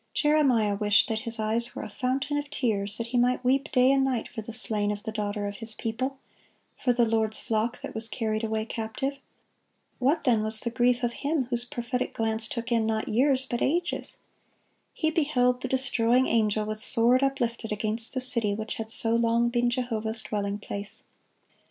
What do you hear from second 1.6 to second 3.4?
were a fountain of tears, that he